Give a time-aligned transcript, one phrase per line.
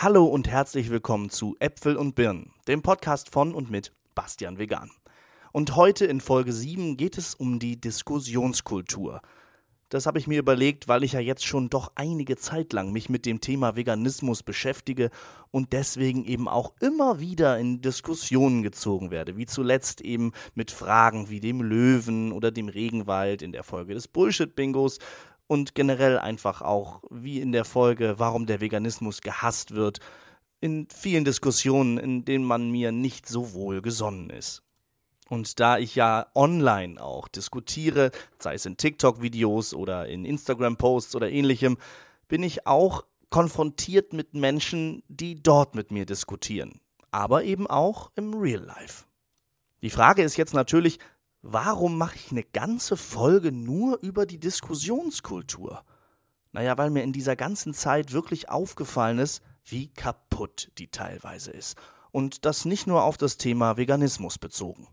[0.00, 4.92] Hallo und herzlich willkommen zu Äpfel und Birnen, dem Podcast von und mit Bastian Vegan.
[5.50, 9.20] Und heute in Folge 7 geht es um die Diskussionskultur.
[9.88, 13.08] Das habe ich mir überlegt, weil ich ja jetzt schon doch einige Zeit lang mich
[13.08, 15.10] mit dem Thema Veganismus beschäftige
[15.50, 21.28] und deswegen eben auch immer wieder in Diskussionen gezogen werde, wie zuletzt eben mit Fragen
[21.28, 25.00] wie dem Löwen oder dem Regenwald in der Folge des Bullshit-Bingos
[25.48, 29.98] und generell einfach auch, wie in der Folge, warum der Veganismus gehasst wird,
[30.60, 34.62] in vielen Diskussionen, in denen man mir nicht so wohl gesonnen ist.
[35.28, 41.30] Und da ich ja online auch diskutiere, sei es in TikTok-Videos oder in Instagram-Posts oder
[41.30, 41.76] ähnlichem,
[42.28, 46.80] bin ich auch konfrontiert mit Menschen, die dort mit mir diskutieren,
[47.10, 49.04] aber eben auch im Real Life.
[49.82, 50.98] Die Frage ist jetzt natürlich,
[51.42, 55.84] warum mache ich eine ganze Folge nur über die Diskussionskultur?
[56.52, 61.76] Naja, weil mir in dieser ganzen Zeit wirklich aufgefallen ist, wie kaputt die teilweise ist.
[62.10, 64.88] Und das nicht nur auf das Thema Veganismus bezogen.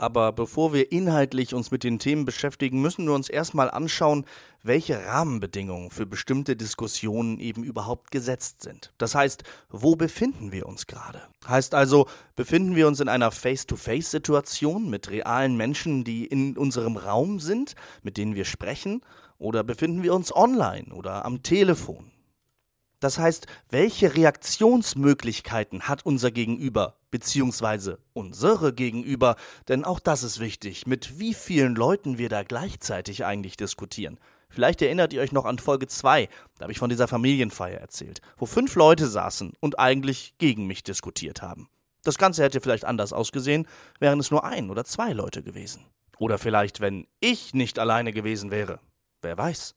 [0.00, 4.24] Aber bevor wir inhaltlich uns mit den Themen beschäftigen, müssen wir uns erstmal anschauen,
[4.62, 8.94] welche Rahmenbedingungen für bestimmte Diskussionen eben überhaupt gesetzt sind.
[8.96, 11.20] Das heißt, wo befinden wir uns gerade?
[11.46, 17.38] Heißt also, befinden wir uns in einer Face-to-Face-Situation mit realen Menschen, die in unserem Raum
[17.38, 19.02] sind, mit denen wir sprechen?
[19.36, 22.10] Oder befinden wir uns online oder am Telefon?
[23.00, 29.36] Das heißt, welche Reaktionsmöglichkeiten hat unser Gegenüber, beziehungsweise unsere Gegenüber,
[29.68, 34.18] denn auch das ist wichtig, mit wie vielen Leuten wir da gleichzeitig eigentlich diskutieren.
[34.48, 38.20] Vielleicht erinnert ihr euch noch an Folge 2, da habe ich von dieser Familienfeier erzählt,
[38.36, 41.68] wo fünf Leute saßen und eigentlich gegen mich diskutiert haben.
[42.02, 43.66] Das Ganze hätte vielleicht anders ausgesehen,
[43.98, 45.84] wären es nur ein oder zwei Leute gewesen.
[46.18, 48.80] Oder vielleicht, wenn ich nicht alleine gewesen wäre.
[49.22, 49.74] Wer weiß.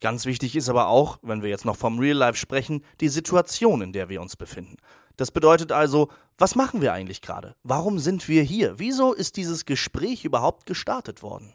[0.00, 3.82] Ganz wichtig ist aber auch, wenn wir jetzt noch vom Real Life sprechen, die Situation,
[3.82, 4.76] in der wir uns befinden.
[5.20, 7.54] Das bedeutet also, was machen wir eigentlich gerade?
[7.62, 8.78] Warum sind wir hier?
[8.78, 11.52] Wieso ist dieses Gespräch überhaupt gestartet worden?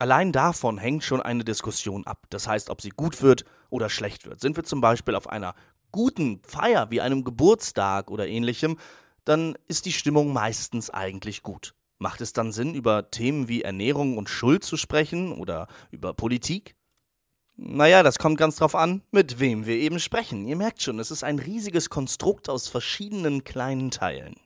[0.00, 2.26] Allein davon hängt schon eine Diskussion ab.
[2.30, 4.40] Das heißt, ob sie gut wird oder schlecht wird.
[4.40, 5.54] Sind wir zum Beispiel auf einer
[5.92, 8.76] guten Feier wie einem Geburtstag oder ähnlichem,
[9.24, 11.76] dann ist die Stimmung meistens eigentlich gut.
[12.00, 16.74] Macht es dann Sinn, über Themen wie Ernährung und Schuld zu sprechen oder über Politik?
[17.62, 20.48] Naja, das kommt ganz drauf an, mit wem wir eben sprechen.
[20.48, 24.36] Ihr merkt schon, es ist ein riesiges Konstrukt aus verschiedenen kleinen Teilen.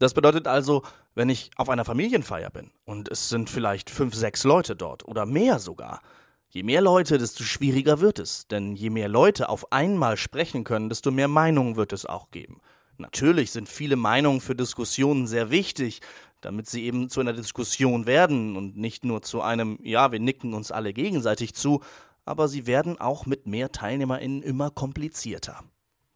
[0.00, 0.82] Das bedeutet also,
[1.14, 5.26] wenn ich auf einer Familienfeier bin und es sind vielleicht fünf, sechs Leute dort oder
[5.26, 6.00] mehr sogar,
[6.48, 10.88] je mehr Leute, desto schwieriger wird es, denn je mehr Leute auf einmal sprechen können,
[10.88, 12.60] desto mehr Meinungen wird es auch geben.
[12.98, 16.00] Natürlich sind viele Meinungen für Diskussionen sehr wichtig,
[16.40, 20.52] damit sie eben zu einer Diskussion werden und nicht nur zu einem, ja, wir nicken
[20.52, 21.80] uns alle gegenseitig zu,
[22.24, 25.62] aber sie werden auch mit mehr TeilnehmerInnen immer komplizierter.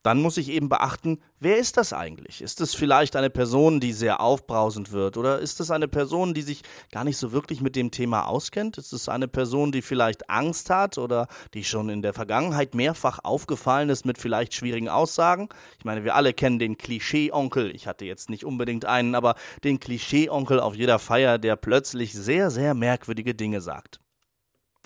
[0.05, 2.41] Dann muss ich eben beachten, wer ist das eigentlich?
[2.41, 5.17] Ist es vielleicht eine Person, die sehr aufbrausend wird?
[5.17, 8.79] Oder ist es eine Person, die sich gar nicht so wirklich mit dem Thema auskennt?
[8.79, 13.19] Ist es eine Person, die vielleicht Angst hat oder die schon in der Vergangenheit mehrfach
[13.25, 15.49] aufgefallen ist mit vielleicht schwierigen Aussagen?
[15.79, 17.75] Ich meine, wir alle kennen den Klischee-Onkel.
[17.75, 22.51] Ich hatte jetzt nicht unbedingt einen, aber den Klischee-Onkel auf jeder Feier, der plötzlich sehr,
[22.51, 24.01] sehr merkwürdige Dinge sagt.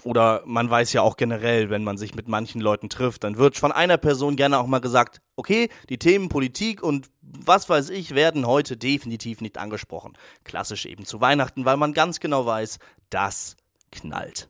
[0.05, 3.57] Oder man weiß ja auch generell, wenn man sich mit manchen Leuten trifft, dann wird
[3.57, 8.15] von einer Person gerne auch mal gesagt, okay, die Themen Politik und was weiß ich
[8.15, 10.15] werden heute definitiv nicht angesprochen.
[10.45, 12.79] Klassisch eben zu Weihnachten, weil man ganz genau weiß,
[13.11, 13.57] das
[13.93, 14.49] knallt.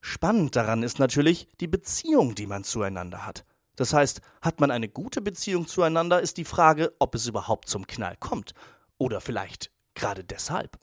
[0.00, 3.44] Spannend daran ist natürlich die Beziehung, die man zueinander hat.
[3.76, 7.86] Das heißt, hat man eine gute Beziehung zueinander, ist die Frage, ob es überhaupt zum
[7.86, 8.52] Knall kommt.
[8.98, 10.78] Oder vielleicht gerade deshalb.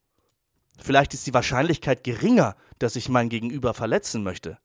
[0.78, 4.58] Vielleicht ist die Wahrscheinlichkeit geringer, dass ich mein Gegenüber verletzen möchte.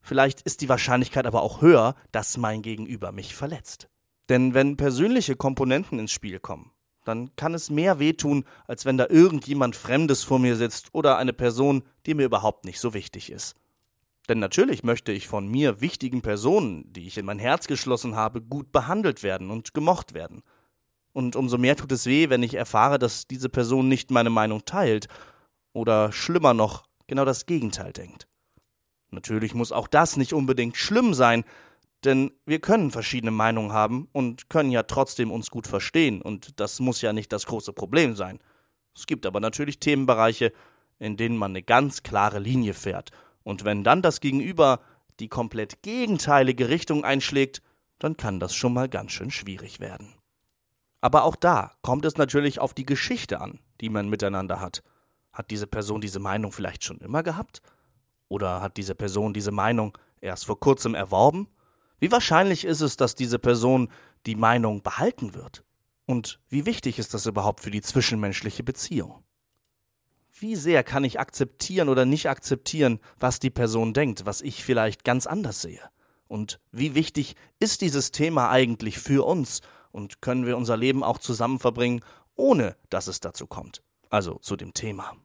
[0.00, 3.88] Vielleicht ist die Wahrscheinlichkeit aber auch höher, dass mein Gegenüber mich verletzt.
[4.28, 6.72] Denn wenn persönliche Komponenten ins Spiel kommen,
[7.04, 11.32] dann kann es mehr wehtun, als wenn da irgendjemand Fremdes vor mir sitzt oder eine
[11.32, 13.54] Person, die mir überhaupt nicht so wichtig ist.
[14.28, 18.40] Denn natürlich möchte ich von mir wichtigen Personen, die ich in mein Herz geschlossen habe,
[18.40, 20.42] gut behandelt werden und gemocht werden.
[21.12, 24.64] Und umso mehr tut es weh, wenn ich erfahre, dass diese Person nicht meine Meinung
[24.64, 25.08] teilt
[25.72, 28.26] oder schlimmer noch, genau das Gegenteil denkt.
[29.10, 31.44] Natürlich muss auch das nicht unbedingt schlimm sein,
[32.04, 36.80] denn wir können verschiedene Meinungen haben und können ja trotzdem uns gut verstehen, und das
[36.80, 38.40] muss ja nicht das große Problem sein.
[38.96, 40.52] Es gibt aber natürlich Themenbereiche,
[40.98, 43.10] in denen man eine ganz klare Linie fährt,
[43.44, 44.80] und wenn dann das Gegenüber
[45.20, 47.60] die komplett gegenteilige Richtung einschlägt,
[47.98, 50.14] dann kann das schon mal ganz schön schwierig werden.
[51.00, 54.82] Aber auch da kommt es natürlich auf die Geschichte an, die man miteinander hat.
[55.32, 57.62] Hat diese Person diese Meinung vielleicht schon immer gehabt?
[58.28, 61.48] Oder hat diese Person diese Meinung erst vor kurzem erworben?
[61.98, 63.88] Wie wahrscheinlich ist es, dass diese Person
[64.26, 65.64] die Meinung behalten wird?
[66.06, 69.22] Und wie wichtig ist das überhaupt für die zwischenmenschliche Beziehung?
[70.38, 75.04] Wie sehr kann ich akzeptieren oder nicht akzeptieren, was die Person denkt, was ich vielleicht
[75.04, 75.80] ganz anders sehe?
[76.26, 79.60] Und wie wichtig ist dieses Thema eigentlich für uns?
[79.90, 82.02] Und können wir unser Leben auch zusammen verbringen,
[82.34, 83.82] ohne dass es dazu kommt?
[84.12, 85.16] Also zu dem Thema.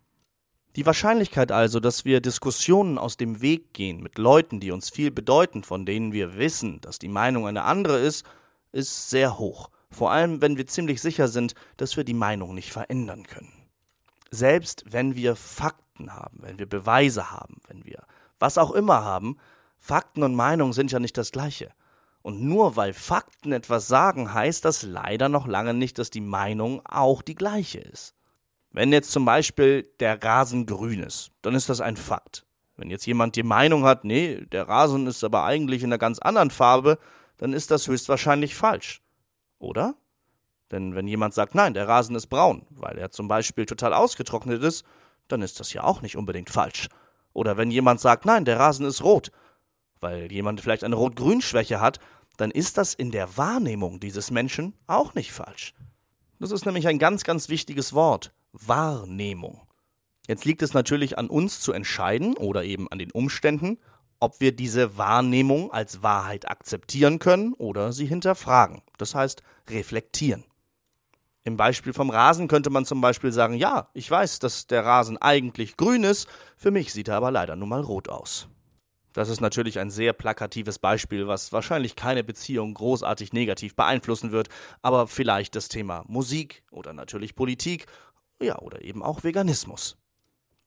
[0.78, 5.12] Die Wahrscheinlichkeit also, dass wir Diskussionen aus dem Weg gehen mit Leuten, die uns viel
[5.12, 8.26] bedeuten, von denen wir wissen, dass die Meinung eine andere ist,
[8.72, 9.72] ist sehr hoch.
[9.92, 13.52] Vor allem, wenn wir ziemlich sicher sind, dass wir die Meinung nicht verändern können.
[14.32, 18.04] Selbst wenn wir Fakten haben, wenn wir Beweise haben, wenn wir
[18.40, 19.36] was auch immer haben,
[19.80, 21.72] Fakten und Meinung sind ja nicht das gleiche.
[22.22, 26.86] Und nur weil Fakten etwas sagen, heißt das leider noch lange nicht, dass die Meinung
[26.86, 28.17] auch die gleiche ist.
[28.72, 32.46] Wenn jetzt zum Beispiel der Rasen grün ist, dann ist das ein Fakt.
[32.76, 36.20] Wenn jetzt jemand die Meinung hat, nee, der Rasen ist aber eigentlich in einer ganz
[36.20, 37.00] anderen Farbe,
[37.38, 39.02] dann ist das höchstwahrscheinlich falsch.
[39.58, 39.96] Oder?
[40.72, 44.62] Denn wenn jemand sagt, nein, der Rasen ist braun, weil er zum Beispiel total ausgetrocknet
[44.62, 44.86] ist,
[45.28, 46.90] dann ist das ja auch nicht unbedingt falsch.
[47.34, 49.32] Oder wenn jemand sagt, nein, der Rasen ist rot,
[50.00, 52.00] weil jemand vielleicht eine Rot-Grün-Schwäche hat,
[52.38, 55.74] dann ist das in der Wahrnehmung dieses Menschen auch nicht falsch.
[56.40, 58.32] Das ist nämlich ein ganz, ganz wichtiges Wort.
[58.66, 59.62] Wahrnehmung.
[60.28, 63.80] Jetzt liegt es natürlich an uns zu entscheiden oder eben an den Umständen,
[64.20, 68.82] ob wir diese Wahrnehmung als Wahrheit akzeptieren können oder sie hinterfragen.
[68.98, 70.44] Das heißt, reflektieren.
[71.44, 75.18] Im Beispiel vom Rasen könnte man zum Beispiel sagen, ja, ich weiß, dass der Rasen
[75.18, 76.28] eigentlich grün ist,
[76.58, 78.50] für mich sieht er aber leider nun mal rot aus.
[79.14, 84.50] Das ist natürlich ein sehr plakatives Beispiel, was wahrscheinlich keine Beziehung großartig negativ beeinflussen wird,
[84.82, 87.88] aber vielleicht das Thema Musik oder natürlich Politik,
[88.42, 89.98] ja, oder eben auch Veganismus.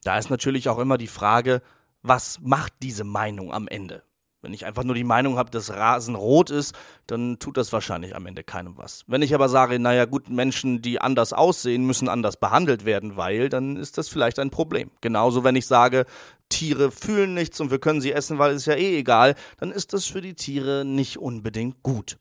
[0.03, 1.63] Da ist natürlich auch immer die Frage,
[2.03, 4.03] was macht diese Meinung am Ende?
[4.43, 6.75] Wenn ich einfach nur die Meinung habe, dass Rasen rot ist,
[7.07, 9.05] dann tut das wahrscheinlich am Ende keinem was.
[9.07, 13.51] Wenn ich aber sage, naja gut, Menschen, die anders aussehen, müssen anders behandelt werden, weil,
[13.51, 14.91] dann ist das vielleicht ein Problem.
[15.03, 16.07] Genauso, wenn ich sage,
[16.49, 19.93] Tiere fühlen nichts und wir können sie essen, weil es ja eh egal, dann ist
[19.93, 22.19] das für die Tiere nicht unbedingt gut.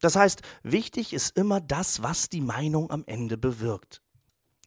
[0.00, 4.00] Das heißt, wichtig ist immer das, was die Meinung am Ende bewirkt.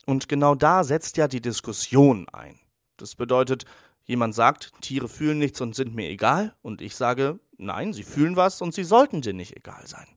[0.06, 2.59] Und genau da setzt ja die Diskussion ein.
[2.98, 3.65] Das bedeutet,
[4.06, 8.36] Jemand sagt, Tiere fühlen nichts und sind mir egal, und ich sage, nein, sie fühlen
[8.36, 10.07] was und sie sollten dir nicht egal sein.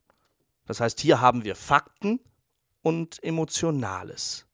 [0.65, 2.19] Das heißt, hier haben wir Fakten
[2.81, 4.47] und Emotionales.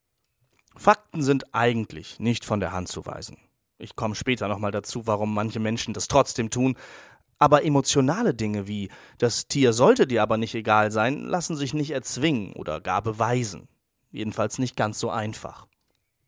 [0.76, 3.38] Fakten sind eigentlich nicht von der Hand zu weisen.
[3.78, 6.76] Ich komme später nochmal dazu, warum manche Menschen das trotzdem tun,
[7.38, 11.90] aber emotionale Dinge wie das Tier sollte dir aber nicht egal sein, lassen sich nicht
[11.90, 13.66] erzwingen oder gar beweisen.
[14.12, 15.66] Jedenfalls nicht ganz so einfach.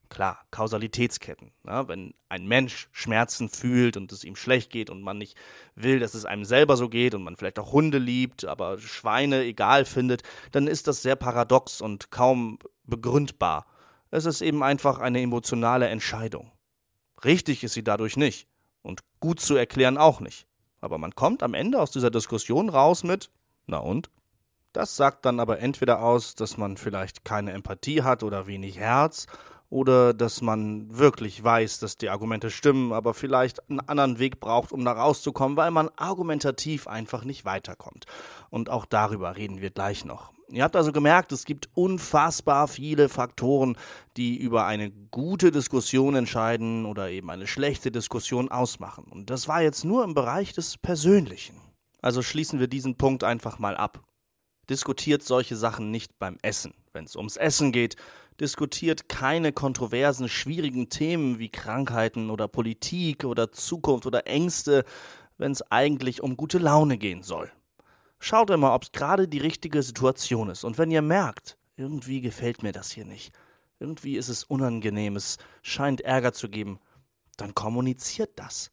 [0.08, 1.52] Klar, Kausalitätsketten.
[1.66, 5.36] Ja, wenn ein Mensch Schmerzen fühlt und es ihm schlecht geht und man nicht
[5.75, 9.42] will, dass es einem selber so geht und man vielleicht auch Hunde liebt, aber Schweine
[9.42, 10.22] egal findet,
[10.52, 13.66] dann ist das sehr paradox und kaum begründbar.
[14.10, 16.52] Es ist eben einfach eine emotionale Entscheidung.
[17.25, 18.46] Richtig ist sie dadurch nicht
[18.82, 20.46] und gut zu erklären auch nicht.
[20.80, 23.30] Aber man kommt am Ende aus dieser Diskussion raus mit,
[23.66, 24.10] na und?
[24.75, 29.26] Das sagt dann aber entweder aus, dass man vielleicht keine Empathie hat oder wenig Herz,
[29.75, 34.71] oder dass man wirklich weiß, dass die Argumente stimmen, aber vielleicht einen anderen Weg braucht,
[34.71, 38.05] um da rauszukommen, weil man argumentativ einfach nicht weiterkommt.
[38.50, 40.32] Und auch darüber reden wir gleich noch.
[40.49, 43.76] Ihr habt also gemerkt, es gibt unfassbar viele Faktoren,
[44.16, 49.07] die über eine gute Diskussion entscheiden oder eben eine schlechte Diskussion ausmachen.
[49.11, 51.61] Und das war jetzt nur im Bereich des Persönlichen.
[52.00, 54.04] Also schließen wir diesen Punkt einfach mal ab.
[54.71, 56.75] Diskutiert solche Sachen nicht beim Essen.
[56.92, 57.97] Wenn es ums Essen geht,
[58.40, 64.85] diskutiert keine kontroversen, schwierigen Themen wie Krankheiten oder Politik oder Zukunft oder Ängste,
[65.38, 67.50] wenn es eigentlich um gute Laune gehen soll.
[68.18, 70.64] Schaut immer, ob es gerade die richtige Situation ist.
[70.64, 73.33] Und wenn ihr merkt, irgendwie gefällt mir das hier nicht,
[73.78, 76.78] irgendwie ist es unangenehm, es scheint Ärger zu geben,
[77.37, 78.71] dann kommuniziert das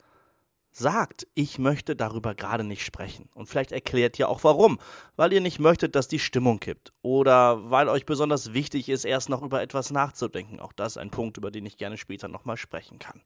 [0.71, 3.29] sagt, ich möchte darüber gerade nicht sprechen.
[3.33, 4.79] Und vielleicht erklärt ihr auch warum.
[5.15, 6.93] Weil ihr nicht möchtet, dass die Stimmung kippt.
[7.01, 10.59] Oder weil euch besonders wichtig ist, erst noch über etwas nachzudenken.
[10.59, 13.21] Auch das ein Punkt, über den ich gerne später nochmal sprechen kann.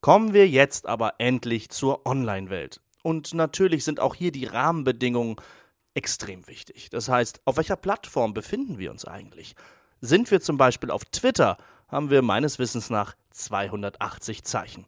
[0.00, 2.80] Kommen wir jetzt aber endlich zur Online-Welt.
[3.02, 5.36] Und natürlich sind auch hier die Rahmenbedingungen
[5.94, 6.90] extrem wichtig.
[6.90, 9.56] Das heißt, auf welcher Plattform befinden wir uns eigentlich?
[10.00, 11.56] Sind wir zum Beispiel auf Twitter,
[11.88, 14.86] haben wir meines Wissens nach 280 Zeichen.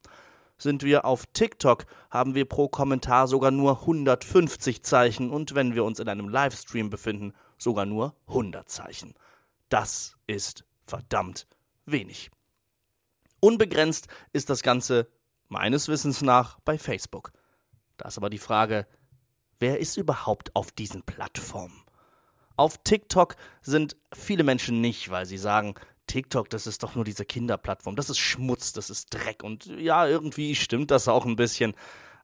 [0.61, 5.85] Sind wir auf TikTok, haben wir pro Kommentar sogar nur 150 Zeichen und wenn wir
[5.85, 9.14] uns in einem Livestream befinden, sogar nur 100 Zeichen.
[9.71, 11.47] Das ist verdammt
[11.87, 12.31] wenig.
[13.40, 15.09] Unbegrenzt ist das Ganze
[15.49, 17.33] meines Wissens nach bei Facebook.
[17.97, 18.87] Da ist aber die Frage,
[19.61, 21.85] wer ist überhaupt auf diesen Plattformen?
[22.57, 25.75] Auf TikTok sind viele Menschen nicht, weil sie sagen,
[26.11, 30.09] TikTok, das ist doch nur diese Kinderplattform, das ist Schmutz, das ist Dreck und ja,
[30.09, 31.73] irgendwie stimmt das auch ein bisschen.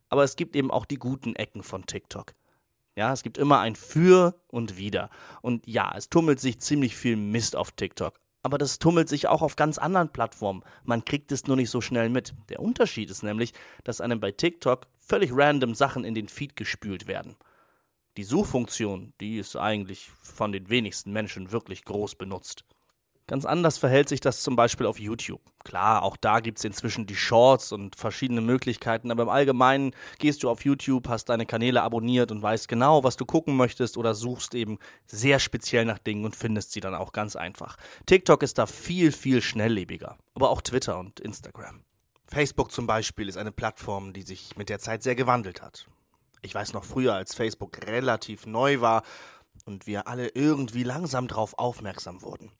[0.08, 2.34] Aber es gibt eben auch die guten Ecken von TikTok.
[2.96, 5.08] Ja, es gibt immer ein Für und Wider.
[5.40, 8.18] Und ja, es tummelt sich ziemlich viel Mist auf TikTok.
[8.42, 10.64] Aber das tummelt sich auch auf ganz anderen Plattformen.
[10.82, 12.34] Man kriegt es nur nicht so schnell mit.
[12.48, 13.52] Der Unterschied ist nämlich,
[13.84, 17.36] dass einem bei TikTok völlig random Sachen in den Feed gespült werden.
[18.16, 22.64] Die Suchfunktion, die ist eigentlich von den wenigsten Menschen wirklich groß benutzt.
[23.28, 25.40] Ganz anders verhält sich das zum Beispiel auf YouTube.
[25.64, 30.44] Klar, auch da gibt es inzwischen die Shorts und verschiedene Möglichkeiten, aber im Allgemeinen gehst
[30.44, 34.14] du auf YouTube, hast deine Kanäle abonniert und weißt genau, was du gucken möchtest oder
[34.14, 37.76] suchst eben sehr speziell nach Dingen und findest sie dann auch ganz einfach.
[38.06, 41.82] TikTok ist da viel, viel schnelllebiger, aber auch Twitter und Instagram.
[42.28, 45.88] Facebook zum Beispiel ist eine Plattform, die sich mit der Zeit sehr gewandelt hat.
[46.42, 49.02] Ich weiß noch früher, als Facebook relativ neu war
[49.64, 52.52] und wir alle irgendwie langsam darauf aufmerksam wurden.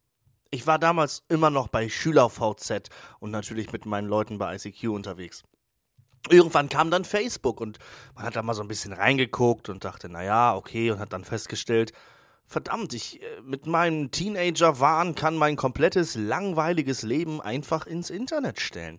[0.57, 2.89] Ich war damals immer noch bei SchülerVZ
[3.21, 5.43] und natürlich mit meinen Leuten bei ICQ unterwegs.
[6.31, 7.79] Irgendwann kam dann Facebook und
[8.15, 11.25] man hat da mal so ein bisschen reingeguckt und dachte, naja, okay, und hat dann
[11.25, 11.93] festgestellt,
[12.47, 18.99] verdammt, ich äh, mit meinem Teenager-Wahn kann mein komplettes langweiliges Leben einfach ins Internet stellen.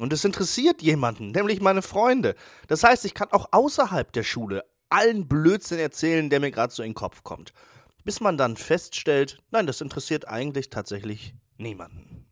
[0.00, 2.34] Und es interessiert jemanden, nämlich meine Freunde.
[2.66, 6.82] Das heißt, ich kann auch außerhalb der Schule allen Blödsinn erzählen, der mir gerade so
[6.82, 7.52] in den Kopf kommt
[8.08, 12.24] bis man dann feststellt, nein, das interessiert eigentlich tatsächlich niemanden.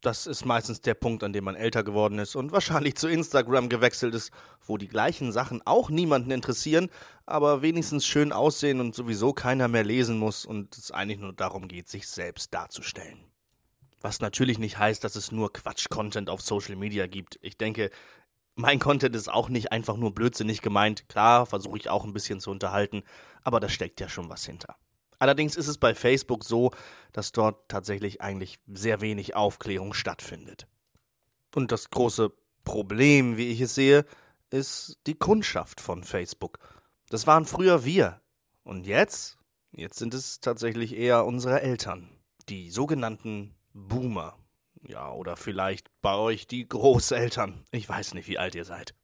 [0.00, 3.68] Das ist meistens der Punkt, an dem man älter geworden ist und wahrscheinlich zu Instagram
[3.68, 4.30] gewechselt ist,
[4.64, 6.88] wo die gleichen Sachen auch niemanden interessieren,
[7.26, 11.68] aber wenigstens schön aussehen und sowieso keiner mehr lesen muss und es eigentlich nur darum
[11.68, 13.18] geht, sich selbst darzustellen.
[14.00, 17.38] Was natürlich nicht heißt, dass es nur Quatsch-Content auf Social Media gibt.
[17.42, 17.90] Ich denke,
[18.56, 21.08] mein Content ist auch nicht einfach nur blödsinnig gemeint.
[21.08, 23.02] Klar, versuche ich auch ein bisschen zu unterhalten,
[23.42, 24.76] aber da steckt ja schon was hinter.
[25.18, 26.72] Allerdings ist es bei Facebook so,
[27.12, 30.66] dass dort tatsächlich eigentlich sehr wenig Aufklärung stattfindet.
[31.54, 32.32] Und das große
[32.64, 34.04] Problem, wie ich es sehe,
[34.50, 36.58] ist die Kundschaft von Facebook.
[37.08, 38.20] Das waren früher wir.
[38.62, 39.38] Und jetzt?
[39.72, 42.10] Jetzt sind es tatsächlich eher unsere Eltern.
[42.48, 44.36] Die sogenannten Boomer.
[44.88, 47.64] Ja, oder vielleicht bei euch die Großeltern.
[47.72, 48.94] Ich weiß nicht, wie alt ihr seid.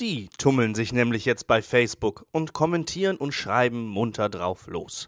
[0.00, 5.06] Die tummeln sich nämlich jetzt bei Facebook und kommentieren und schreiben munter drauf los.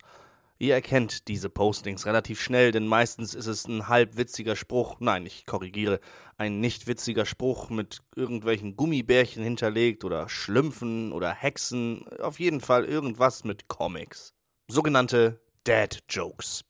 [0.58, 5.26] Ihr erkennt diese Postings relativ schnell, denn meistens ist es ein halb witziger Spruch, nein,
[5.26, 6.00] ich korrigiere,
[6.38, 12.86] ein nicht witziger Spruch mit irgendwelchen Gummibärchen hinterlegt oder Schlümpfen oder Hexen, auf jeden Fall
[12.86, 14.34] irgendwas mit Comics.
[14.68, 16.64] Sogenannte Dad Jokes.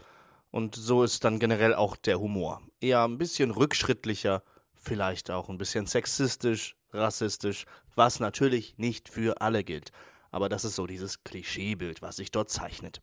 [0.50, 2.62] Und so ist dann generell auch der Humor.
[2.86, 4.44] Eher ein bisschen rückschrittlicher,
[4.76, 7.64] vielleicht auch ein bisschen sexistisch, rassistisch,
[7.96, 9.90] was natürlich nicht für alle gilt.
[10.30, 13.02] Aber das ist so dieses Klischeebild, was sich dort zeichnet.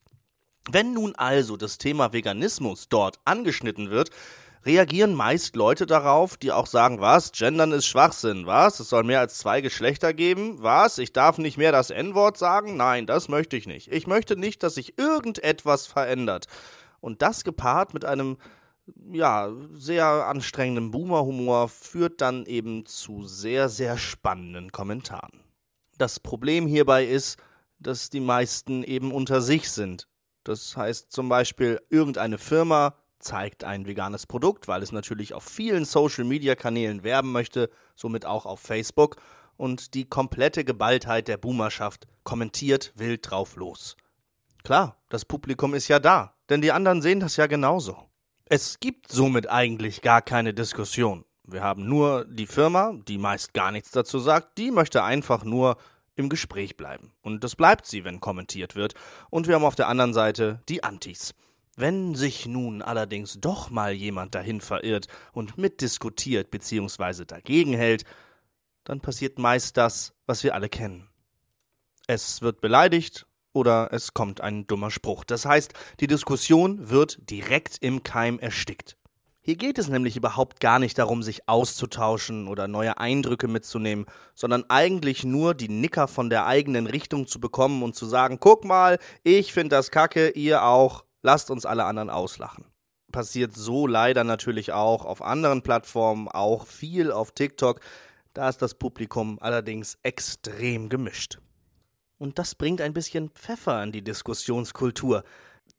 [0.71, 4.09] Wenn nun also das Thema Veganismus dort angeschnitten wird,
[4.65, 9.19] reagieren meist Leute darauf, die auch sagen, was, Gendern ist Schwachsinn, was, es soll mehr
[9.19, 13.57] als zwei Geschlechter geben, was, ich darf nicht mehr das N-Wort sagen, nein, das möchte
[13.57, 13.91] ich nicht.
[13.91, 16.45] Ich möchte nicht, dass sich irgendetwas verändert.
[17.01, 18.37] Und das gepaart mit einem,
[19.11, 25.41] ja, sehr anstrengenden Boomer-Humor führt dann eben zu sehr, sehr spannenden Kommentaren.
[25.97, 27.37] Das Problem hierbei ist,
[27.79, 30.07] dass die meisten eben unter sich sind
[30.43, 35.85] das heißt zum Beispiel, irgendeine Firma zeigt ein veganes Produkt, weil es natürlich auf vielen
[35.85, 39.15] Social-Media-Kanälen werben möchte, somit auch auf Facebook,
[39.55, 43.95] und die komplette Geballtheit der Boomerschaft kommentiert wild drauf los.
[44.63, 47.97] Klar, das Publikum ist ja da, denn die anderen sehen das ja genauso.
[48.45, 51.25] Es gibt somit eigentlich gar keine Diskussion.
[51.45, 55.77] Wir haben nur die Firma, die meist gar nichts dazu sagt, die möchte einfach nur
[56.15, 57.13] im Gespräch bleiben.
[57.21, 58.93] Und das bleibt sie, wenn kommentiert wird.
[59.29, 61.33] Und wir haben auf der anderen Seite die Antis.
[61.75, 67.25] Wenn sich nun allerdings doch mal jemand dahin verirrt und mitdiskutiert bzw.
[67.25, 68.03] dagegen hält,
[68.83, 71.09] dann passiert meist das, was wir alle kennen.
[72.05, 75.23] Es wird beleidigt oder es kommt ein dummer Spruch.
[75.23, 78.97] Das heißt, die Diskussion wird direkt im Keim erstickt.
[79.45, 84.05] Hier geht es nämlich überhaupt gar nicht darum, sich auszutauschen oder neue Eindrücke mitzunehmen,
[84.35, 88.63] sondern eigentlich nur die Nicker von der eigenen Richtung zu bekommen und zu sagen, guck
[88.63, 92.63] mal, ich finde das kacke, ihr auch, lasst uns alle anderen auslachen.
[93.11, 97.81] Passiert so leider natürlich auch auf anderen Plattformen, auch viel auf TikTok,
[98.33, 101.39] da ist das Publikum allerdings extrem gemischt.
[102.23, 105.23] Und das bringt ein bisschen Pfeffer an die Diskussionskultur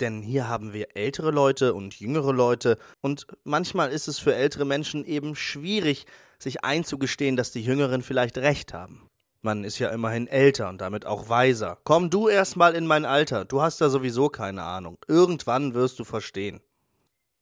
[0.01, 4.65] denn hier haben wir ältere Leute und jüngere Leute und manchmal ist es für ältere
[4.65, 6.07] Menschen eben schwierig,
[6.39, 9.09] sich einzugestehen, dass die Jüngeren vielleicht recht haben.
[9.41, 11.79] Man ist ja immerhin älter und damit auch weiser.
[11.85, 14.99] Komm du erst mal in mein Alter, du hast ja sowieso keine Ahnung.
[15.07, 16.61] Irgendwann wirst du verstehen.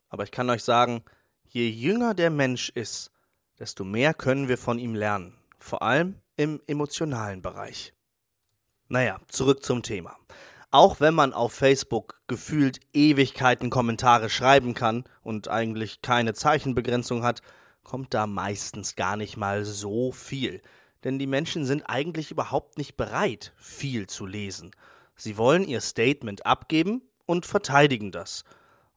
[0.08, 1.04] Aber ich kann euch sagen,
[1.48, 3.10] je jünger der Mensch ist,
[3.58, 5.38] desto mehr können wir von ihm lernen.
[5.58, 7.94] Vor allem im emotionalen Bereich.
[8.92, 10.16] Naja, zurück zum Thema.
[10.70, 17.42] Auch wenn man auf Facebook gefühlt Ewigkeiten Kommentare schreiben kann und eigentlich keine Zeichenbegrenzung hat,
[17.82, 20.62] kommt da meistens gar nicht mal so viel
[21.04, 24.70] denn die Menschen sind eigentlich überhaupt nicht bereit, viel zu lesen.
[25.16, 28.44] Sie wollen ihr Statement abgeben und verteidigen das.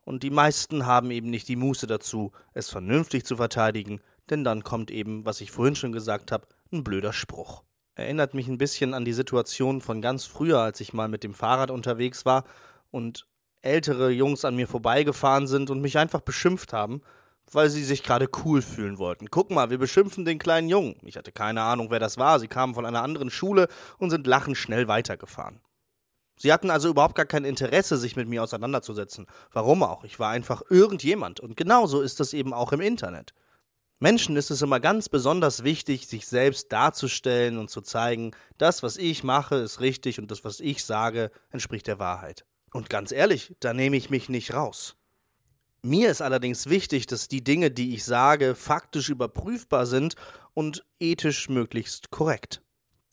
[0.03, 4.63] Und die meisten haben eben nicht die Muße dazu, es vernünftig zu verteidigen, denn dann
[4.63, 7.63] kommt eben, was ich vorhin schon gesagt habe, ein blöder Spruch.
[7.95, 11.33] Erinnert mich ein bisschen an die Situation von ganz früher, als ich mal mit dem
[11.33, 12.43] Fahrrad unterwegs war
[12.91, 13.25] und
[13.61, 17.01] ältere Jungs an mir vorbeigefahren sind und mich einfach beschimpft haben,
[17.51, 19.29] weil sie sich gerade cool fühlen wollten.
[19.31, 20.97] Guck mal, wir beschimpfen den kleinen Jungen.
[21.03, 22.39] Ich hatte keine Ahnung, wer das war.
[22.39, 25.61] Sie kamen von einer anderen Schule und sind lachend schnell weitergefahren.
[26.37, 29.25] Sie hatten also überhaupt gar kein Interesse, sich mit mir auseinanderzusetzen.
[29.53, 30.03] Warum auch?
[30.03, 31.39] Ich war einfach irgendjemand.
[31.39, 33.33] Und genauso ist das eben auch im Internet.
[33.99, 38.97] Menschen ist es immer ganz besonders wichtig, sich selbst darzustellen und zu zeigen, das, was
[38.97, 42.45] ich mache, ist richtig und das, was ich sage, entspricht der Wahrheit.
[42.73, 44.97] Und ganz ehrlich, da nehme ich mich nicht raus.
[45.81, 50.15] Mir ist allerdings wichtig, dass die Dinge, die ich sage, faktisch überprüfbar sind
[50.53, 52.61] und ethisch möglichst korrekt.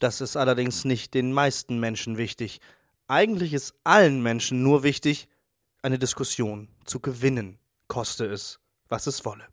[0.00, 2.60] Das ist allerdings nicht den meisten Menschen wichtig.
[3.06, 5.28] Eigentlich ist allen Menschen nur wichtig,
[5.82, 8.58] eine Diskussion zu gewinnen, koste es,
[8.88, 9.51] was es wolle.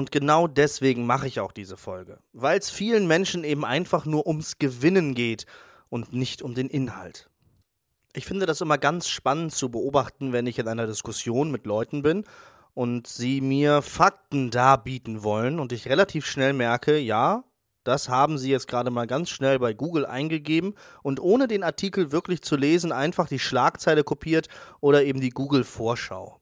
[0.00, 4.26] Und genau deswegen mache ich auch diese Folge, weil es vielen Menschen eben einfach nur
[4.26, 5.44] ums Gewinnen geht
[5.90, 7.28] und nicht um den Inhalt.
[8.14, 12.00] Ich finde das immer ganz spannend zu beobachten, wenn ich in einer Diskussion mit Leuten
[12.00, 12.24] bin
[12.72, 17.44] und sie mir Fakten darbieten wollen und ich relativ schnell merke, ja,
[17.84, 22.10] das haben sie jetzt gerade mal ganz schnell bei Google eingegeben und ohne den Artikel
[22.10, 24.48] wirklich zu lesen einfach die Schlagzeile kopiert
[24.80, 26.39] oder eben die Google Vorschau.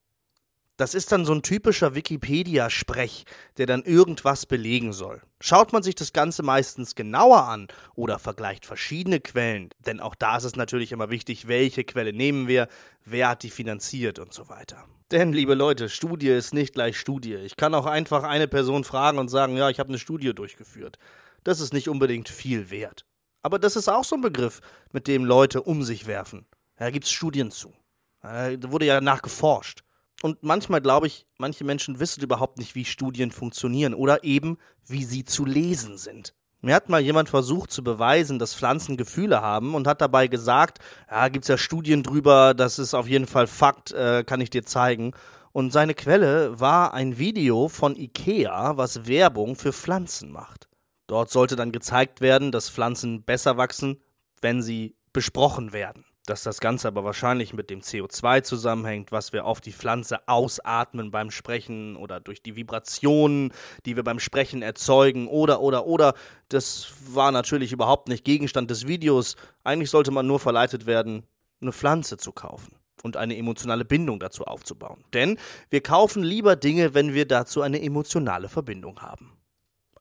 [0.79, 3.25] Das ist dann so ein typischer Wikipedia-Sprech,
[3.57, 5.21] der dann irgendwas belegen soll.
[5.41, 10.37] Schaut man sich das Ganze meistens genauer an oder vergleicht verschiedene Quellen, denn auch da
[10.37, 12.69] ist es natürlich immer wichtig, welche Quelle nehmen wir,
[13.05, 14.85] wer hat die finanziert und so weiter.
[15.11, 17.35] Denn, liebe Leute, Studie ist nicht gleich Studie.
[17.35, 20.97] Ich kann auch einfach eine Person fragen und sagen, ja, ich habe eine Studie durchgeführt.
[21.43, 23.05] Das ist nicht unbedingt viel wert.
[23.43, 24.61] Aber das ist auch so ein Begriff,
[24.93, 26.47] mit dem Leute um sich werfen.
[26.77, 27.75] Da gibt es Studien zu.
[28.23, 29.83] Da wurde ja nachgeforscht.
[30.23, 35.05] Und manchmal glaube ich, manche Menschen wissen überhaupt nicht, wie Studien funktionieren oder eben, wie
[35.05, 36.35] sie zu lesen sind.
[36.61, 40.79] Mir hat mal jemand versucht zu beweisen, dass Pflanzen Gefühle haben und hat dabei gesagt,
[41.09, 44.65] ja, gibt's ja Studien drüber, das ist auf jeden Fall Fakt, äh, kann ich dir
[44.65, 45.13] zeigen.
[45.53, 50.69] Und seine Quelle war ein Video von Ikea, was Werbung für Pflanzen macht.
[51.07, 54.01] Dort sollte dann gezeigt werden, dass Pflanzen besser wachsen,
[54.41, 59.45] wenn sie besprochen werden dass das Ganze aber wahrscheinlich mit dem CO2 zusammenhängt, was wir
[59.45, 63.53] auf die Pflanze ausatmen beim Sprechen oder durch die Vibrationen,
[63.87, 66.15] die wir beim Sprechen erzeugen oder oder oder.
[66.49, 69.37] Das war natürlich überhaupt nicht Gegenstand des Videos.
[69.65, 71.25] Eigentlich sollte man nur verleitet werden,
[71.61, 75.05] eine Pflanze zu kaufen und eine emotionale Bindung dazu aufzubauen.
[75.15, 75.39] Denn
[75.71, 79.33] wir kaufen lieber Dinge, wenn wir dazu eine emotionale Verbindung haben.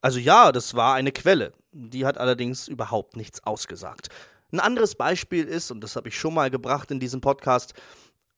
[0.01, 1.53] Also ja, das war eine Quelle.
[1.71, 4.09] Die hat allerdings überhaupt nichts ausgesagt.
[4.51, 7.73] Ein anderes Beispiel ist, und das habe ich schon mal gebracht in diesem Podcast,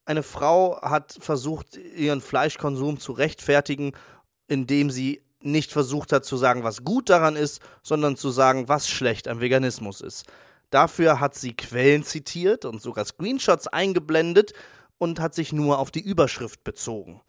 [0.06, 3.91] eine Frau hat versucht, ihren Fleischkonsum zu rechtfertigen,
[4.48, 8.89] indem sie nicht versucht hat zu sagen, was gut daran ist, sondern zu sagen, was
[8.89, 10.26] schlecht am Veganismus ist.
[10.72, 14.54] Dafür hat sie Quellen zitiert und sogar Screenshots eingeblendet
[14.98, 17.22] und hat sich nur auf die Überschrift bezogen.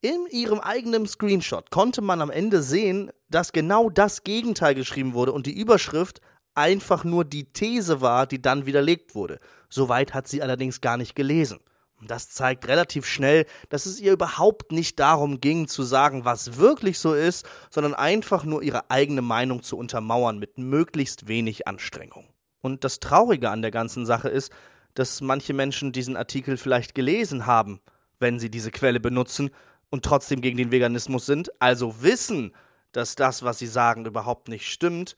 [0.00, 5.32] In ihrem eigenen Screenshot konnte man am Ende sehen, dass genau das Gegenteil geschrieben wurde
[5.32, 6.20] und die Überschrift
[6.54, 9.38] einfach nur die These war, die dann widerlegt wurde.
[9.68, 11.60] Soweit hat sie allerdings gar nicht gelesen.
[12.00, 16.58] Und das zeigt relativ schnell, dass es ihr überhaupt nicht darum ging zu sagen, was
[16.58, 22.28] wirklich so ist, sondern einfach nur ihre eigene Meinung zu untermauern mit möglichst wenig Anstrengung.
[22.60, 24.52] Und das Traurige an der ganzen Sache ist,
[24.94, 27.80] dass manche Menschen diesen Artikel vielleicht gelesen haben,
[28.20, 29.50] wenn sie diese Quelle benutzen
[29.90, 32.52] und trotzdem gegen den Veganismus sind, also wissen,
[32.92, 35.16] dass das, was sie sagen, überhaupt nicht stimmt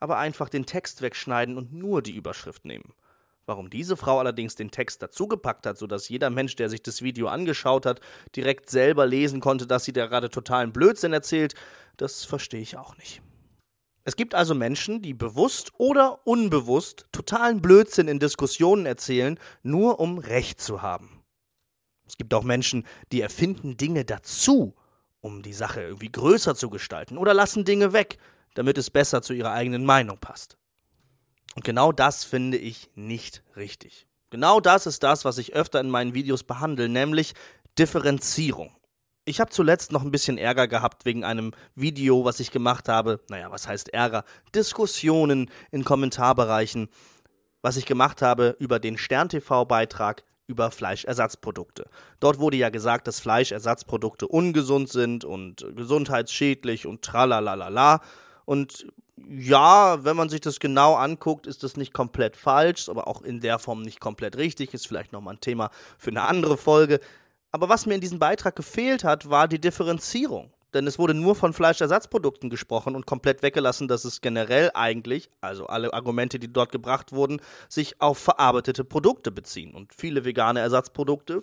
[0.00, 2.92] aber einfach den Text wegschneiden und nur die Überschrift nehmen.
[3.46, 7.28] Warum diese Frau allerdings den Text dazugepackt hat, sodass jeder Mensch, der sich das Video
[7.28, 8.00] angeschaut hat,
[8.36, 11.54] direkt selber lesen konnte, dass sie da gerade totalen Blödsinn erzählt,
[11.96, 13.22] das verstehe ich auch nicht.
[14.04, 20.18] Es gibt also Menschen, die bewusst oder unbewusst totalen Blödsinn in Diskussionen erzählen, nur um
[20.18, 21.22] Recht zu haben.
[22.06, 24.74] Es gibt auch Menschen, die erfinden Dinge dazu,
[25.20, 28.18] um die Sache irgendwie größer zu gestalten oder lassen Dinge weg,
[28.54, 30.56] damit es besser zu ihrer eigenen Meinung passt.
[31.54, 34.06] Und genau das finde ich nicht richtig.
[34.30, 37.34] Genau das ist das, was ich öfter in meinen Videos behandle, nämlich
[37.78, 38.74] Differenzierung.
[39.24, 43.20] Ich habe zuletzt noch ein bisschen Ärger gehabt wegen einem Video, was ich gemacht habe.
[43.28, 44.24] Naja, was heißt Ärger?
[44.54, 46.88] Diskussionen in Kommentarbereichen,
[47.60, 51.90] was ich gemacht habe über den Stern-TV-Beitrag über Fleischersatzprodukte.
[52.20, 58.00] Dort wurde ja gesagt, dass Fleischersatzprodukte ungesund sind und gesundheitsschädlich und tralalala.
[58.48, 58.86] Und
[59.28, 63.40] ja, wenn man sich das genau anguckt, ist das nicht komplett falsch, aber auch in
[63.40, 64.72] der Form nicht komplett richtig.
[64.72, 66.98] Ist vielleicht nochmal ein Thema für eine andere Folge.
[67.52, 70.50] Aber was mir in diesem Beitrag gefehlt hat, war die Differenzierung.
[70.72, 75.66] Denn es wurde nur von Fleischersatzprodukten gesprochen und komplett weggelassen, dass es generell eigentlich, also
[75.66, 79.74] alle Argumente, die dort gebracht wurden, sich auf verarbeitete Produkte beziehen.
[79.74, 81.42] Und viele vegane Ersatzprodukte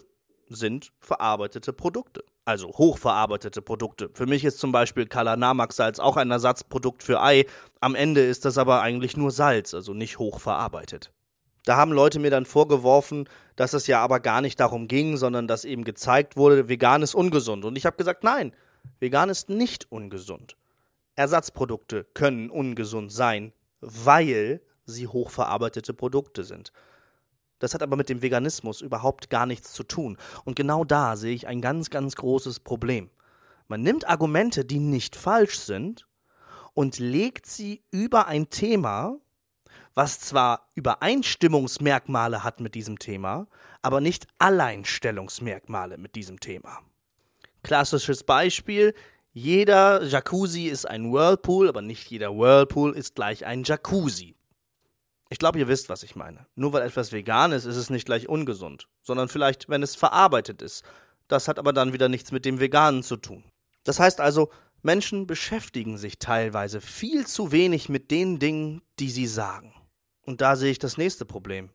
[0.50, 2.24] sind verarbeitete Produkte.
[2.46, 4.12] Also hochverarbeitete Produkte.
[4.14, 7.46] Für mich ist zum Beispiel Kalanamak-Salz auch ein Ersatzprodukt für Ei.
[7.82, 11.12] Am Ende ist das aber eigentlich nur Salz, also nicht hochverarbeitet.
[11.66, 15.48] Da haben Leute mir dann vorgeworfen, dass es ja aber gar nicht darum ging, sondern
[15.48, 17.66] dass eben gezeigt wurde, vegan ist ungesund.
[17.66, 18.54] Und ich habe gesagt, nein,
[19.00, 20.56] vegan ist nicht ungesund.
[21.16, 26.72] Ersatzprodukte können ungesund sein, weil sie hochverarbeitete Produkte sind.
[27.66, 30.18] Das hat aber mit dem Veganismus überhaupt gar nichts zu tun.
[30.44, 33.10] Und genau da sehe ich ein ganz, ganz großes Problem.
[33.68, 36.06] Man nimmt Argumente, die nicht falsch sind,
[36.76, 39.16] und legt sie über ein Thema,
[39.96, 43.48] was zwar Übereinstimmungsmerkmale hat mit diesem Thema,
[43.82, 46.82] aber nicht Alleinstellungsmerkmale mit diesem Thema.
[47.64, 48.94] Klassisches Beispiel,
[49.34, 54.36] jeder Jacuzzi ist ein Whirlpool, aber nicht jeder Whirlpool ist gleich ein Jacuzzi.
[55.30, 56.46] Ich glaube, ihr wisst, was ich meine.
[56.56, 60.62] Nur weil etwas vegan ist, ist es nicht gleich ungesund, sondern vielleicht, wenn es verarbeitet
[60.62, 60.84] ist.
[61.28, 63.44] Das hat aber dann wieder nichts mit dem Veganen zu tun.
[63.84, 64.52] Das heißt also,
[64.84, 69.74] Menschen beschäftigen sich teilweise viel zu wenig mit den Dingen, die sie sagen.
[70.22, 71.72] Und da sehe ich das nächste Problem.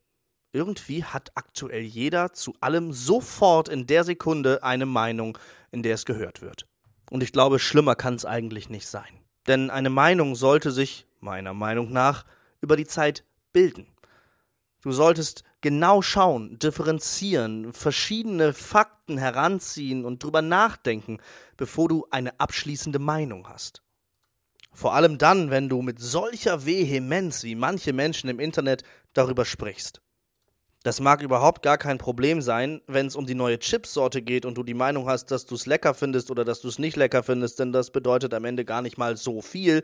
[0.52, 5.38] Irgendwie hat aktuell jeder zu allem sofort in der Sekunde eine Meinung,
[5.72, 6.66] in der es gehört wird.
[7.10, 9.20] Und ich glaube, schlimmer kann es eigentlich nicht sein.
[9.46, 12.24] Denn eine Meinung sollte sich, meiner Meinung nach,
[12.60, 13.86] über die Zeit bilden.
[14.82, 21.18] Du solltest genau schauen, differenzieren, verschiedene Fakten heranziehen und drüber nachdenken,
[21.56, 23.82] bevor du eine abschließende Meinung hast.
[24.72, 28.82] Vor allem dann, wenn du mit solcher Vehemenz wie manche Menschen im Internet
[29.12, 30.00] darüber sprichst.
[30.82, 34.56] Das mag überhaupt gar kein Problem sein, wenn es um die neue Chipsorte geht und
[34.56, 37.22] du die Meinung hast, dass du es lecker findest oder dass du es nicht lecker
[37.22, 39.82] findest, denn das bedeutet am Ende gar nicht mal so viel.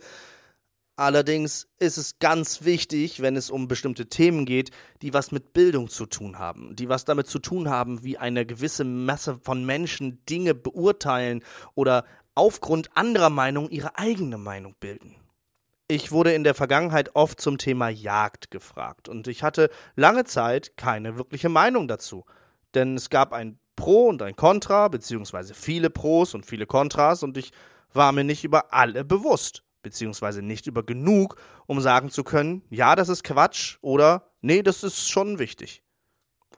[0.99, 4.71] Allerdings ist es ganz wichtig, wenn es um bestimmte Themen geht,
[5.03, 8.47] die was mit Bildung zu tun haben, die was damit zu tun haben, wie eine
[8.47, 11.43] gewisse Masse von Menschen Dinge beurteilen
[11.75, 15.17] oder aufgrund anderer Meinung ihre eigene Meinung bilden.
[15.87, 20.79] Ich wurde in der Vergangenheit oft zum Thema Jagd gefragt und ich hatte lange Zeit
[20.79, 22.25] keine wirkliche Meinung dazu.
[22.75, 27.37] Denn es gab ein Pro und ein Contra, beziehungsweise viele Pros und viele Kontras und
[27.37, 27.53] ich
[27.93, 32.97] war mir nicht über alle bewusst, beziehungsweise nicht über genug, um sagen zu können, ja,
[32.97, 35.85] das ist Quatsch oder nee, das ist schon wichtig.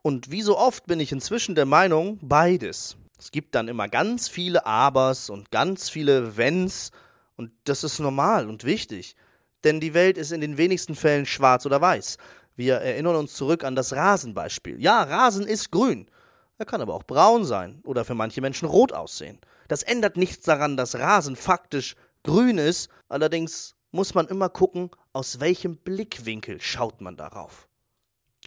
[0.00, 2.96] Und wie so oft bin ich inzwischen der Meinung, beides.
[3.18, 6.90] Es gibt dann immer ganz viele Abers und ganz viele Wenns
[7.36, 9.14] und das ist normal und wichtig.
[9.62, 12.16] Denn die Welt ist in den wenigsten Fällen schwarz oder weiß.
[12.56, 14.80] Wir erinnern uns zurück an das Rasenbeispiel.
[14.80, 16.10] Ja, Rasen ist grün.
[16.56, 19.38] Er kann aber auch braun sein oder für manche Menschen rot aussehen.
[19.68, 22.88] Das ändert nichts daran, dass Rasen faktisch grün ist.
[23.08, 27.68] Allerdings muss man immer gucken, aus welchem Blickwinkel schaut man darauf.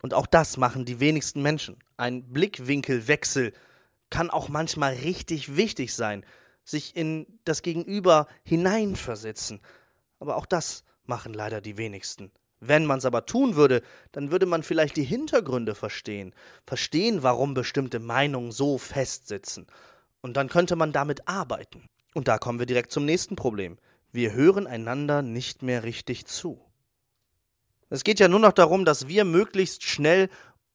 [0.02, 1.78] Und auch das machen die wenigsten Menschen.
[1.98, 3.54] Ein Blickwinkelwechsel
[4.10, 6.26] kann auch manchmal richtig wichtig sein
[6.64, 9.62] sich in das Gegenüber hineinversetzen.
[10.20, 12.32] Aber auch das machen leider die wenigsten.
[12.60, 13.82] Wenn man es aber tun würde,
[14.12, 16.34] dann würde man vielleicht die Hintergründe verstehen,
[16.66, 19.66] verstehen, warum bestimmte Meinungen so festsitzen.
[20.22, 21.90] Und dann könnte man damit arbeiten.
[22.14, 23.78] Und da kommen wir direkt zum nächsten Problem.
[24.12, 26.60] Wir hören einander nicht mehr richtig zu.
[27.90, 30.30] Es geht ja nur noch darum, dass wir möglichst schnell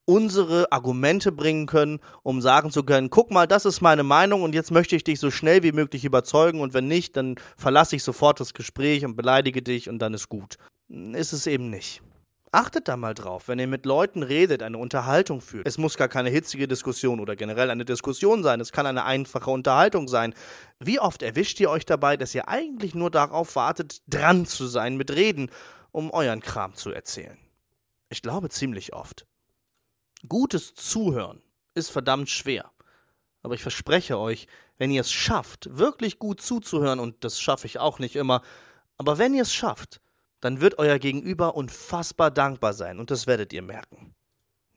[0.06, 4.54] unsere Argumente bringen können, um sagen zu können, guck mal, das ist meine Meinung und
[4.54, 8.04] jetzt möchte ich dich so schnell wie möglich überzeugen und wenn nicht, dann verlasse ich
[8.04, 10.58] sofort das Gespräch und beleidige dich und dann ist gut.
[10.88, 12.02] Ist es eben nicht.
[12.52, 15.66] Achtet da mal drauf, wenn ihr mit Leuten redet, eine Unterhaltung führt.
[15.66, 19.50] Es muss gar keine hitzige Diskussion oder generell eine Diskussion sein, es kann eine einfache
[19.50, 20.32] Unterhaltung sein.
[20.78, 24.96] Wie oft erwischt ihr euch dabei, dass ihr eigentlich nur darauf wartet, dran zu sein
[24.96, 25.50] mit Reden,
[25.90, 27.38] um euren Kram zu erzählen?
[28.08, 29.26] Ich glaube ziemlich oft.
[30.28, 31.42] Gutes Zuhören
[31.74, 32.70] ist verdammt schwer.
[33.42, 34.46] Aber ich verspreche euch,
[34.78, 38.42] wenn ihr es schafft, wirklich gut zuzuhören, und das schaffe ich auch nicht immer,
[38.98, 40.00] aber wenn ihr es schafft,
[40.40, 44.14] dann wird euer Gegenüber unfassbar dankbar sein und das werdet ihr merken.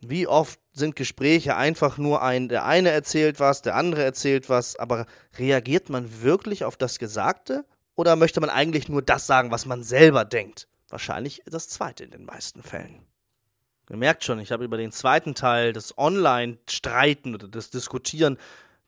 [0.01, 4.77] Wie oft sind Gespräche einfach nur ein, der eine erzählt was, der andere erzählt was,
[4.77, 5.05] aber
[5.37, 9.83] reagiert man wirklich auf das Gesagte oder möchte man eigentlich nur das sagen, was man
[9.83, 10.69] selber denkt?
[10.87, 13.05] Wahrscheinlich das zweite in den meisten Fällen.
[13.89, 18.37] Ihr merkt schon, ich habe über den zweiten Teil, das Online-Streiten oder das Diskutieren,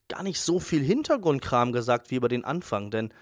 [0.07, 3.13] gar nicht so viel Hintergrundkram gesagt wie über den Anfang, denn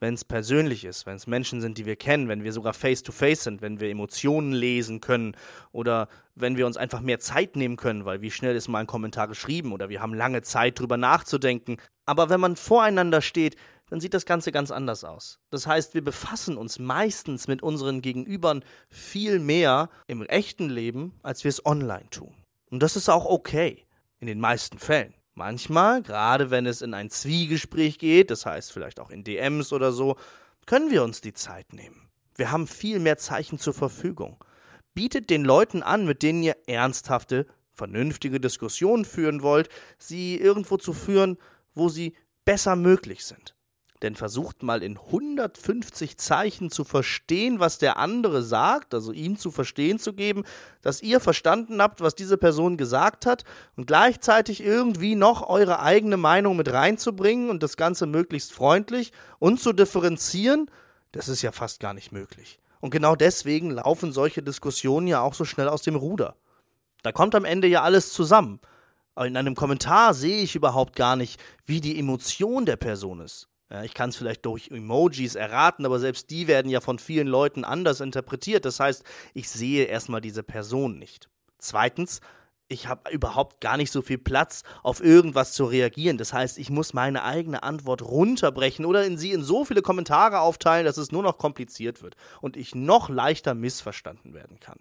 [0.00, 3.40] wenn es persönlich ist, wenn es Menschen sind, die wir kennen, wenn wir sogar face-to-face
[3.40, 5.36] -face sind, wenn wir Emotionen lesen können
[5.72, 8.86] oder wenn wir uns einfach mehr Zeit nehmen können, weil wie schnell ist mal ein
[8.86, 11.78] Kommentar geschrieben oder wir haben lange Zeit drüber nachzudenken.
[12.06, 13.56] Aber wenn man voreinander steht,
[13.90, 15.40] dann sieht das Ganze ganz anders aus.
[15.50, 21.44] Das heißt, wir befassen uns meistens mit unseren Gegenübern viel mehr im echten Leben, als
[21.44, 22.34] wir es online tun.
[22.70, 23.86] Und das ist auch okay,
[24.20, 25.14] in den meisten Fällen.
[25.38, 29.92] Manchmal, gerade wenn es in ein Zwiegespräch geht, das heißt vielleicht auch in DMs oder
[29.92, 30.16] so,
[30.66, 32.08] können wir uns die Zeit nehmen.
[32.34, 34.42] Wir haben viel mehr Zeichen zur Verfügung.
[34.94, 40.92] Bietet den Leuten an, mit denen ihr ernsthafte, vernünftige Diskussionen führen wollt, sie irgendwo zu
[40.92, 41.38] führen,
[41.72, 43.54] wo sie besser möglich sind.
[44.02, 49.50] Denn versucht mal in 150 Zeichen zu verstehen, was der andere sagt, also ihm zu
[49.50, 50.44] verstehen zu geben,
[50.82, 53.44] dass ihr verstanden habt, was diese Person gesagt hat
[53.76, 59.60] und gleichzeitig irgendwie noch eure eigene Meinung mit reinzubringen und das Ganze möglichst freundlich und
[59.60, 60.70] zu differenzieren,
[61.10, 62.60] das ist ja fast gar nicht möglich.
[62.80, 66.36] Und genau deswegen laufen solche Diskussionen ja auch so schnell aus dem Ruder.
[67.02, 68.60] Da kommt am Ende ja alles zusammen.
[69.16, 73.48] In einem Kommentar sehe ich überhaupt gar nicht, wie die Emotion der Person ist.
[73.84, 77.64] Ich kann es vielleicht durch Emojis erraten, aber selbst die werden ja von vielen Leuten
[77.64, 78.64] anders interpretiert.
[78.64, 79.04] Das heißt,
[79.34, 81.28] ich sehe erstmal diese Person nicht.
[81.58, 82.20] Zweitens,
[82.68, 86.18] ich habe überhaupt gar nicht so viel Platz, auf irgendwas zu reagieren.
[86.18, 90.40] Das heißt, ich muss meine eigene Antwort runterbrechen oder in sie in so viele Kommentare
[90.40, 94.78] aufteilen, dass es nur noch kompliziert wird und ich noch leichter missverstanden werden kann.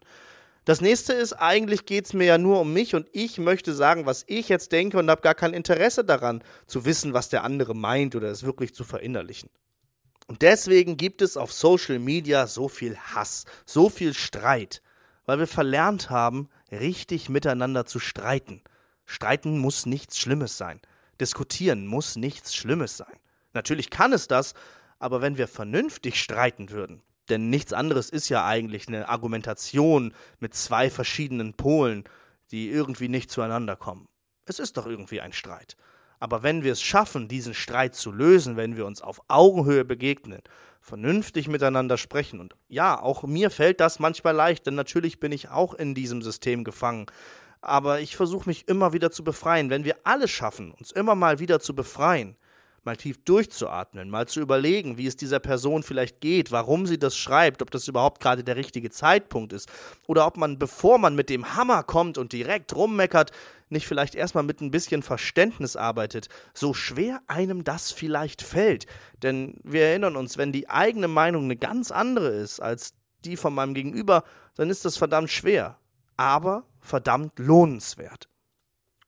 [0.68, 4.06] Das nächste ist, eigentlich geht es mir ja nur um mich und ich möchte sagen,
[4.06, 7.74] was ich jetzt denke und habe gar kein Interesse daran, zu wissen, was der andere
[7.74, 9.50] meint oder es wirklich zu verinnerlichen.
[10.28, 14.82] Und deswegen gibt es auf Social Media so viel Hass, so viel Streit,
[15.26, 18.62] weil wir verlernt haben, richtig miteinander zu streiten.
[19.06, 20.82] Streiten muss nichts Schlimmes sein.
[21.22, 23.16] Diskutieren muss nichts Schlimmes sein.
[23.54, 24.54] Natürlich kann es das,
[25.00, 30.54] aber wenn wir vernünftig streiten würden, denn nichts anderes ist ja eigentlich eine Argumentation mit
[30.54, 32.04] zwei verschiedenen Polen,
[32.52, 34.08] die irgendwie nicht zueinander kommen.
[34.46, 35.76] Es ist doch irgendwie ein Streit.
[36.20, 40.42] Aber wenn wir es schaffen, diesen Streit zu lösen, wenn wir uns auf Augenhöhe begegnen,
[40.82, 45.50] vernünftig miteinander sprechen, und ja, auch mir fällt das manchmal leicht, denn natürlich bin ich
[45.50, 47.06] auch in diesem System gefangen,
[47.62, 49.70] aber ich versuche mich immer wieder zu befreien.
[49.70, 52.36] Wenn wir alle schaffen, uns immer mal wieder zu befreien,
[52.84, 57.18] mal tief durchzuatmen, mal zu überlegen, wie es dieser Person vielleicht geht, warum sie das
[57.18, 59.70] schreibt, ob das überhaupt gerade der richtige Zeitpunkt ist
[60.08, 63.32] oder ob man, bevor man mit dem Hammer kommt und direkt rummeckert,
[63.70, 68.86] nicht vielleicht erstmal mit ein bisschen Verständnis arbeitet, so schwer einem das vielleicht fällt.
[69.22, 72.94] Denn wir erinnern uns, wenn die eigene Meinung eine ganz andere ist als
[73.26, 74.24] die von meinem Gegenüber,
[74.56, 75.78] dann ist das verdammt schwer,
[76.16, 78.30] aber verdammt lohnenswert.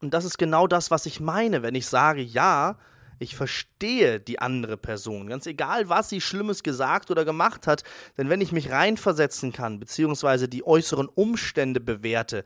[0.01, 2.77] Und das ist genau das, was ich meine, wenn ich sage, ja,
[3.19, 7.83] ich verstehe die andere Person, ganz egal, was sie Schlimmes gesagt oder gemacht hat,
[8.17, 12.45] denn wenn ich mich reinversetzen kann, beziehungsweise die äußeren Umstände bewerte,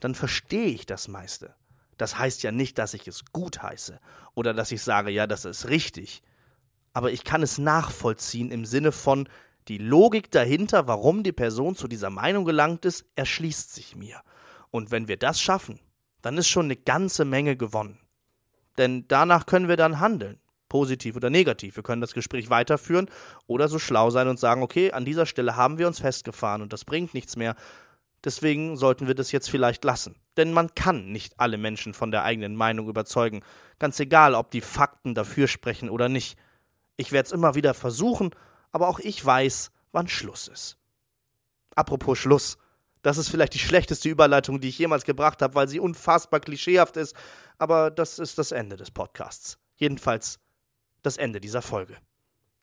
[0.00, 1.54] dann verstehe ich das meiste.
[1.98, 4.00] Das heißt ja nicht, dass ich es gut heiße
[4.34, 6.22] oder dass ich sage, ja, das ist richtig.
[6.92, 9.28] Aber ich kann es nachvollziehen im Sinne von,
[9.68, 14.20] die Logik dahinter, warum die Person zu dieser Meinung gelangt ist, erschließt sich mir.
[14.70, 15.80] Und wenn wir das schaffen,
[16.20, 17.98] dann ist schon eine ganze Menge gewonnen.
[18.78, 20.38] Denn danach können wir dann handeln.
[20.68, 21.76] Positiv oder negativ.
[21.76, 23.08] Wir können das Gespräch weiterführen
[23.46, 26.72] oder so schlau sein und sagen, okay, an dieser Stelle haben wir uns festgefahren und
[26.72, 27.54] das bringt nichts mehr.
[28.24, 30.16] Deswegen sollten wir das jetzt vielleicht lassen.
[30.36, 33.42] Denn man kann nicht alle Menschen von der eigenen Meinung überzeugen.
[33.78, 36.38] Ganz egal, ob die Fakten dafür sprechen oder nicht.
[36.96, 38.30] Ich werde es immer wieder versuchen,
[38.72, 40.78] aber auch ich weiß, wann Schluss ist.
[41.74, 42.56] Apropos Schluss.
[43.02, 46.96] Das ist vielleicht die schlechteste Überleitung, die ich jemals gebracht habe, weil sie unfassbar klischeehaft
[46.96, 47.14] ist.
[47.58, 49.58] Aber das ist das Ende des Podcasts.
[49.76, 50.38] Jedenfalls
[51.02, 51.96] das Ende dieser Folge.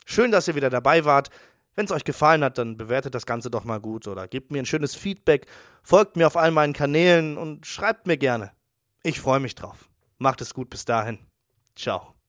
[0.05, 1.29] Schön, dass ihr wieder dabei wart.
[1.75, 4.59] Wenn es euch gefallen hat, dann bewertet das Ganze doch mal gut oder gebt mir
[4.59, 5.45] ein schönes Feedback,
[5.83, 8.51] folgt mir auf all meinen Kanälen und schreibt mir gerne.
[9.03, 9.89] Ich freue mich drauf.
[10.17, 11.19] Macht es gut bis dahin.
[11.75, 12.20] Ciao.